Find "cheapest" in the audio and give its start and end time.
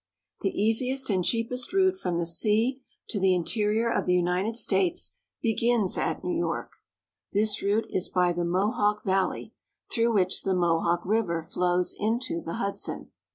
1.23-1.71